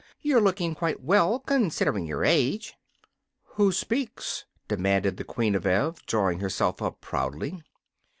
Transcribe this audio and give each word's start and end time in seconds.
"You're 0.19 0.41
looking 0.41 0.73
quite 0.73 1.03
well, 1.03 1.37
considering 1.41 2.07
your 2.07 2.25
age." 2.25 2.73
"Who 3.49 3.71
speaks?" 3.71 4.45
demanded 4.67 5.17
the 5.17 5.23
Queen 5.23 5.53
of 5.53 5.67
Ev, 5.67 6.03
drawing 6.07 6.39
herself 6.39 6.81
up 6.81 7.01
proudly. 7.01 7.61